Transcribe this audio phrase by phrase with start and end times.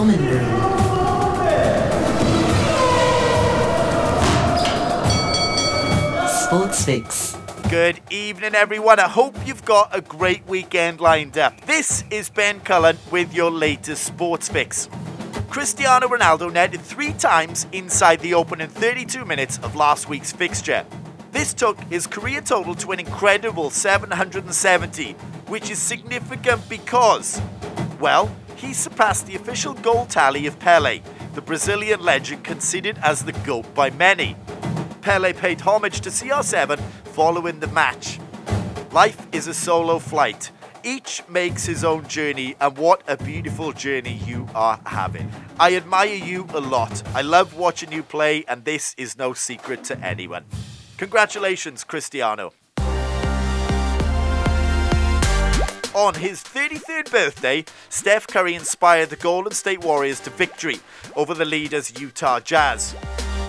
[0.00, 0.46] common room.
[6.26, 7.36] Sports Fix.
[7.68, 8.98] Good evening, everyone.
[8.98, 11.60] I hope you've got a great weekend lined up.
[11.66, 14.88] This is Ben Cullen with your latest sports fix.
[15.50, 20.86] Cristiano Ronaldo netted three times inside the opening 32 minutes of last week's fixture.
[21.30, 25.12] This took his career total to an incredible 770,
[25.48, 27.38] which is significant because,
[28.00, 31.00] well, he surpassed the official goal tally of Pele,
[31.34, 34.36] the Brazilian legend considered as the GOAT by many.
[35.00, 36.78] Pele paid homage to CR7
[37.14, 38.20] following the match.
[38.92, 40.50] Life is a solo flight.
[40.82, 45.30] Each makes his own journey, and what a beautiful journey you are having.
[45.58, 47.02] I admire you a lot.
[47.14, 50.44] I love watching you play, and this is no secret to anyone.
[50.98, 52.52] Congratulations, Cristiano.
[56.00, 60.78] On his 33rd birthday, Steph Curry inspired the Golden State Warriors to victory
[61.14, 62.96] over the leaders Utah Jazz.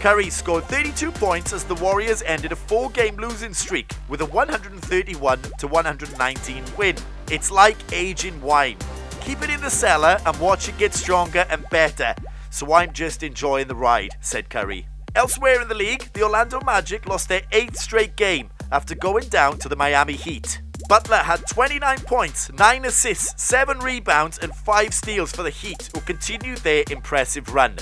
[0.00, 5.40] Curry scored 32 points as the Warriors ended a four-game losing streak with a 131
[5.58, 6.96] to 119 win.
[7.30, 8.76] It's like aging wine.
[9.22, 12.14] Keep it in the cellar and watch it get stronger and better.
[12.50, 14.86] So I'm just enjoying the ride, said Curry.
[15.14, 19.58] Elsewhere in the league, the Orlando Magic lost their eighth straight game after going down
[19.60, 20.60] to the Miami Heat.
[20.88, 26.00] Butler had 29 points, 9 assists, 7 rebounds, and 5 steals for the Heat, who
[26.00, 27.76] continued their impressive run.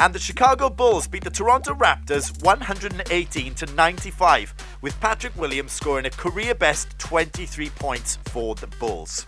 [0.00, 6.06] And the Chicago Bulls beat the Toronto Raptors 118 to 95, with Patrick Williams scoring
[6.06, 9.26] a career best 23 points for the Bulls.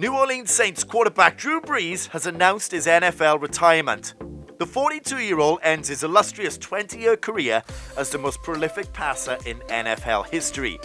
[0.00, 4.14] New Orleans Saints quarterback Drew Brees has announced his NFL retirement.
[4.58, 7.62] The 42 year old ends his illustrious 20 year career
[7.96, 10.80] as the most prolific passer in NFL history.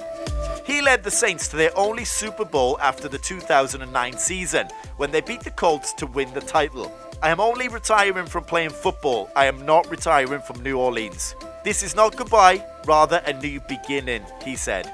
[0.64, 5.22] He led the Saints to their only Super Bowl after the 2009 season, when they
[5.22, 6.96] beat the Colts to win the title.
[7.24, 9.32] I am only retiring from playing football.
[9.36, 11.36] I am not retiring from New Orleans.
[11.64, 14.86] This is not goodbye, rather a new beginning, he said.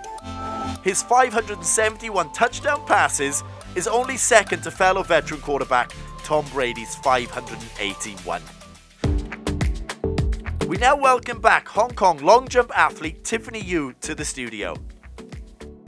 [0.86, 3.44] His 571 touchdown passes
[3.76, 5.92] is only second to fellow veteran quarterback
[6.24, 8.42] Tom Brady's 581.
[10.70, 14.76] We now welcome back Hong Kong long jump athlete Tiffany Yu to the studio.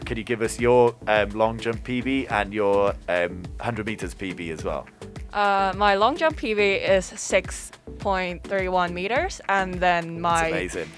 [0.05, 4.51] Can you give us your um, long jump PB and your um, 100 meters PB
[4.51, 4.87] as well?
[5.33, 10.89] Uh, my long jump PB is 6.31 meters, and then my amazing.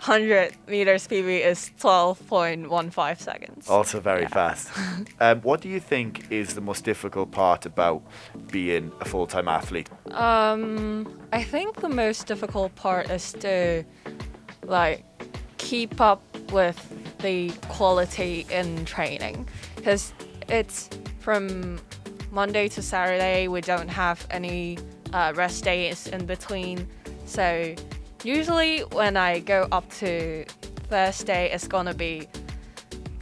[0.00, 3.68] 100 meters PB is 12.15 seconds.
[3.68, 4.28] Also very Yeah.
[4.28, 4.70] fast.
[5.20, 8.02] um, what do you think is the most difficult part about
[8.50, 9.90] being a full-time athlete?
[10.12, 13.84] Um, I think the most difficult part is to
[14.64, 15.04] like
[15.58, 16.22] keep up
[16.52, 16.78] with
[17.18, 20.12] the quality in training because
[20.48, 20.88] it's
[21.18, 21.78] from
[22.30, 23.48] Monday to Saturday.
[23.48, 24.78] We don't have any
[25.12, 26.86] uh, rest days in between,
[27.26, 27.74] so
[28.24, 30.44] usually when I go up to
[30.88, 32.28] Thursday, it's gonna be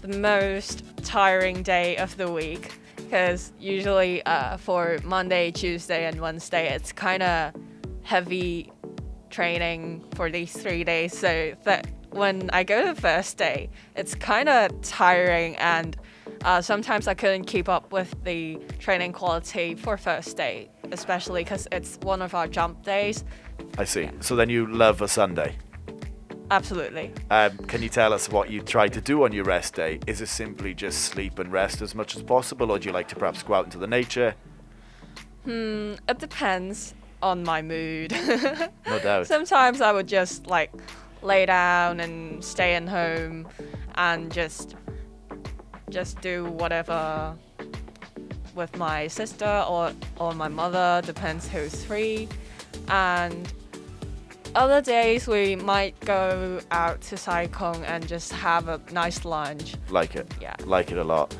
[0.02, 6.74] the most tiring day of the week because usually uh, for Monday, Tuesday, and Wednesday,
[6.74, 7.52] it's kind of
[8.02, 8.72] heavy
[9.30, 11.16] training for these three days.
[11.16, 15.96] So that when I go to Thursday, it's kind of tiring and
[16.44, 21.98] uh, sometimes I couldn't keep up with the training quality for Thursday, especially because it's
[22.02, 23.24] one of our jump days.
[23.78, 24.10] I see.
[24.20, 25.56] So then you love a Sunday.
[26.50, 27.12] Absolutely.
[27.30, 29.98] Um, can you tell us what you try to do on your rest day?
[30.06, 33.08] Is it simply just sleep and rest as much as possible, or do you like
[33.08, 34.34] to perhaps go out into the nature?
[35.44, 38.12] Hmm, it depends on my mood.
[38.86, 39.26] No doubt.
[39.26, 40.70] Sometimes I would just like
[41.22, 43.48] lay down and stay in home
[43.96, 44.76] and just
[45.90, 47.34] just do whatever
[48.54, 52.28] with my sister or or my mother depends who's free
[52.88, 53.52] and
[54.56, 59.74] other days we might go out to Sai Kung and just have a nice lunch.
[59.90, 60.32] Like it.
[60.40, 60.56] Yeah.
[60.64, 61.34] Like it a lot.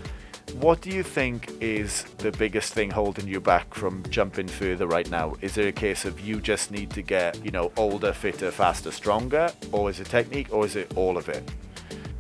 [0.60, 5.10] What do you think is the biggest thing holding you back from jumping further right
[5.10, 5.34] now?
[5.40, 8.90] Is it a case of you just need to get, you know, older, fitter, faster,
[8.90, 9.50] stronger?
[9.72, 11.50] Or is it technique or is it all of it?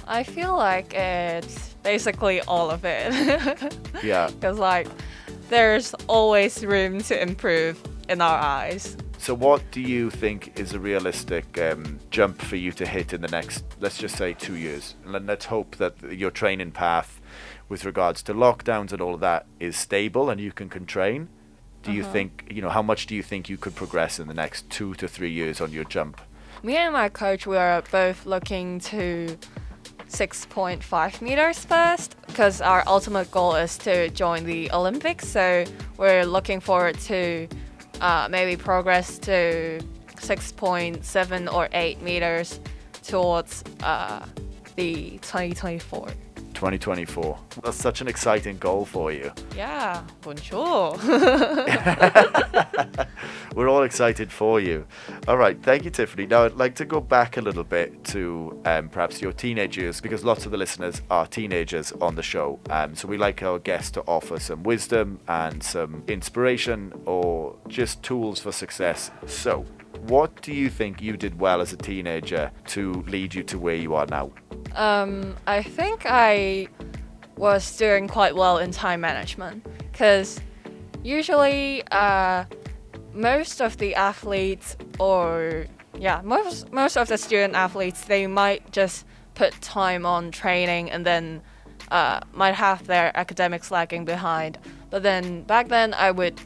[0.06, 3.74] I feel like it's basically all of it.
[4.02, 4.30] Yeah.
[4.40, 4.88] because like
[5.48, 10.78] there's always room to improve in our eyes So what do you think is a
[10.78, 14.94] realistic um, jump for you to hit in the next, let's just say, two years?
[15.04, 17.20] And let's hope that your training path,
[17.68, 21.28] with regards to lockdowns and all of that, is stable and you can can train.
[21.82, 24.34] Do you think, you know, how much do you think you could progress in the
[24.34, 26.20] next two to three years on your jump?
[26.62, 29.36] me and my coach we are both looking to
[30.08, 35.28] 6.5 meters first because our ultimate goal is to join the Olympics.
[35.28, 35.64] So
[35.96, 37.48] we're looking forward to
[38.00, 39.80] uh, maybe progress to
[40.16, 42.60] 6.7 or 8 meters
[43.02, 44.24] towards uh,
[44.76, 46.08] the 2024.
[46.56, 47.38] 2024.
[47.62, 49.30] That's such an exciting goal for you.
[49.54, 50.96] Yeah, bonjour.
[53.54, 54.86] We're all excited for you.
[55.28, 56.26] All right, thank you, Tiffany.
[56.26, 60.00] Now, I'd like to go back a little bit to um, perhaps your teenage years
[60.00, 62.58] because lots of the listeners are teenagers on the show.
[62.70, 68.02] Um, so we like our guests to offer some wisdom and some inspiration or just
[68.02, 69.10] tools for success.
[69.26, 69.66] So,
[70.06, 73.74] what do you think you did well as a teenager to lead you to where
[73.74, 74.30] you are now?
[74.76, 76.68] Um, I think I
[77.36, 80.38] was doing quite well in time management because
[81.02, 82.44] usually uh,
[83.12, 85.66] most of the athletes or
[85.98, 91.06] yeah most most of the student athletes they might just put time on training and
[91.06, 91.40] then
[91.90, 94.58] uh, might have their academics lagging behind.
[94.90, 96.38] But then back then I would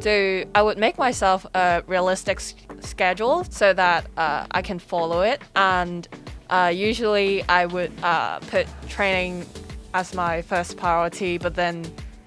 [0.00, 2.40] do I would make myself a realistic
[2.80, 5.40] schedule so that uh, I can follow it.
[5.56, 6.08] And
[6.50, 9.46] uh, usually I would uh, put training
[9.94, 11.84] as my first priority but then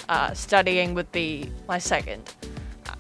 [0.09, 2.33] uh, studying would be my second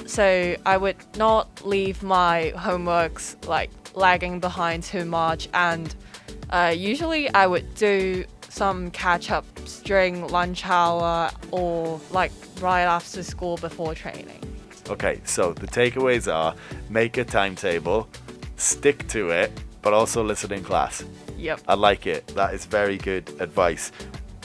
[0.05, 5.93] so I would not leave my homeworks like lagging behind too much and
[6.49, 13.23] uh, usually I would do some catch ups during lunch hour or like right after
[13.23, 14.39] school before training.
[14.89, 16.53] Okay, so the takeaways are
[16.89, 18.09] make a timetable,
[18.57, 19.51] stick to it,
[19.83, 21.03] but also listen in class.
[21.37, 21.61] Yep.
[21.67, 22.25] I like it.
[22.29, 23.91] That is very good advice.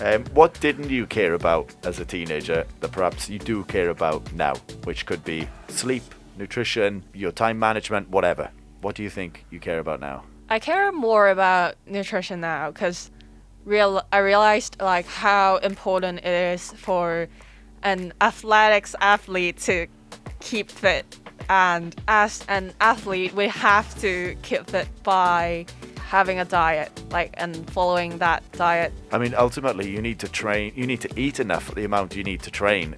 [0.00, 4.32] Um, what didn't you care about as a teenager that perhaps you do care about
[4.34, 4.54] now,
[4.84, 6.02] which could be sleep,
[6.36, 8.50] nutrition, your time management, whatever?
[8.80, 10.24] What do you think you care about now?
[10.50, 13.10] I care more about nutrition now because
[13.64, 17.28] real I realized like how important it is for
[17.82, 19.86] an athletics athlete to
[20.40, 21.18] keep fit
[21.48, 25.64] and as an athlete we have to keep fit by
[26.08, 30.72] having a diet like and following that diet I mean, ultimately, you need to train.
[30.74, 32.96] You need to eat enough the amount you need to train,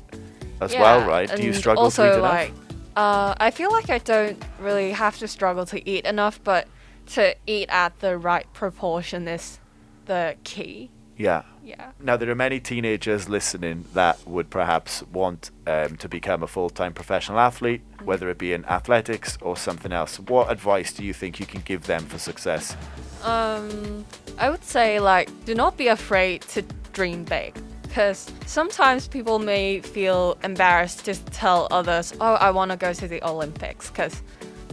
[0.61, 1.35] as Yeah, well, right?
[1.35, 2.33] Do you struggle also, to eat enough?
[2.33, 2.53] like,
[2.97, 6.67] uh, I feel like I don't really have to struggle to eat enough, but
[7.15, 9.59] to eat at the right proportion is
[10.07, 10.91] the key.
[11.21, 11.43] Yeah.
[11.63, 11.93] Yeah.
[12.01, 16.71] Now, there are many teenagers listening that would perhaps want um, to become a full
[16.71, 20.19] time professional athlete, whether it be in athletics or something else.
[20.19, 22.75] What advice do you think you can give them for success?
[23.23, 24.07] Um,
[24.39, 26.63] I would say like do not be afraid to
[26.93, 27.55] dream big.
[27.83, 33.09] Because sometimes people may feel embarrassed to tell others, oh, I want to go to
[33.09, 34.23] the Olympics, because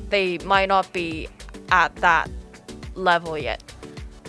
[0.10, 1.28] they might not be
[1.72, 2.30] at that
[2.94, 3.64] level yet.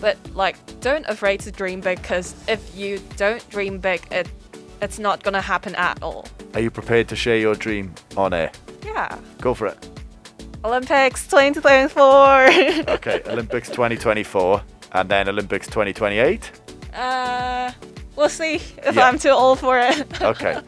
[0.01, 4.29] But like, don't afraid to dream big, because if you don't dream big, it
[4.81, 6.27] it's not gonna happen at all.
[6.55, 8.53] Are you prepared to share your dream on air?
[8.85, 9.19] Yeah.
[9.41, 9.89] Go for it.
[10.65, 12.49] Olympics 2024.
[12.97, 14.63] Okay, Olympics 2024
[14.93, 16.51] and then Olympics 2028.
[16.95, 16.99] uh,
[18.19, 19.09] we'll see if Yeah.
[19.09, 20.07] I'm too old for it.
[20.23, 20.61] Okay,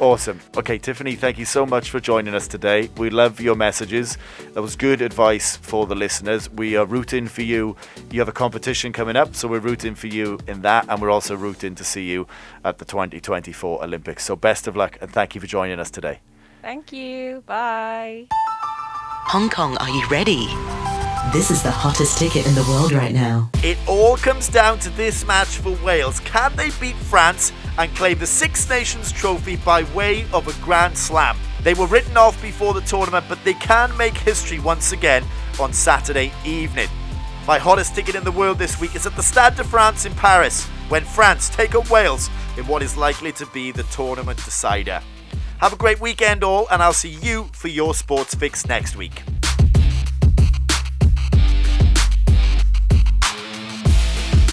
[0.00, 0.40] awesome.
[0.56, 2.88] Okay, Tiffany, thank you so much for joining us today.
[2.96, 4.18] We love your messages.
[4.54, 6.50] That was good advice for the listeners.
[6.50, 7.76] We are rooting for you.
[8.10, 11.10] You have a competition coming up, so we're rooting for you in that, and we're
[11.10, 12.26] also rooting to see you
[12.64, 14.24] at the 2024 Olympics.
[14.24, 16.20] So best of luck, and thank you for joining us today.
[16.62, 17.42] Thank you.
[17.46, 18.26] Bye.
[19.28, 20.48] Hong Kong, are you ready?
[21.32, 23.50] This is the hottest ticket in the world right now.
[23.64, 26.20] It all comes down to this match for Wales.
[26.20, 30.96] Can they beat France and claim the Six Nations trophy by way of a Grand
[30.96, 31.36] Slam?
[31.62, 35.24] They were written off before the tournament, but they can make history once again
[35.58, 36.88] on Saturday evening.
[37.48, 40.14] My hottest ticket in the world this week is at the Stade de France in
[40.14, 45.00] Paris when France take on Wales in what is likely to be the tournament decider.
[45.58, 49.22] Have a great weekend, all, and I'll see you for your sports fix next week.